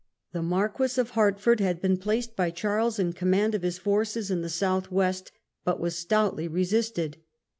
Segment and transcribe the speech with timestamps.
[0.33, 4.41] The Marquis of Hertford had been placed by Charles in command of his forces in
[4.41, 5.31] the South west,
[5.63, 7.17] but was stoutly resisted.